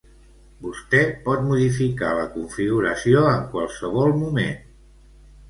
Vostè 0.61 1.01
pot 1.27 1.43
modificar 1.49 2.13
la 2.21 2.23
configuració 2.39 3.23
en 3.35 3.45
qualsevol 3.53 4.19
moment. 4.25 4.67